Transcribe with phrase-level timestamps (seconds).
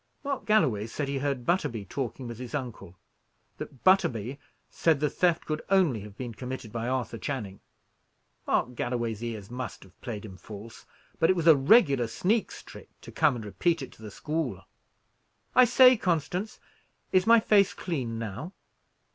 [0.23, 2.97] "Mark Galloway said he heard Butterby talking with his uncle;
[3.59, 7.59] that Butterby said the theft could only have been committed by Arthur Channing.
[8.47, 10.87] Mark Galloway's ears must have played him false;
[11.19, 14.65] but it was a regular sneak's trick to come and repeat it to the school.
[15.53, 16.59] I say, Constance,
[17.11, 18.53] is my face clean now?"